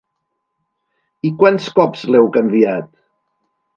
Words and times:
I 1.29 1.31
quants 1.43 1.69
cops 1.81 2.07
l’heu 2.15 2.31
canviat? 2.39 2.89